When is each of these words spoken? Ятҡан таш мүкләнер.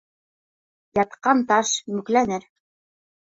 Ятҡан 0.99 1.43
таш 1.53 1.73
мүкләнер. 1.97 2.47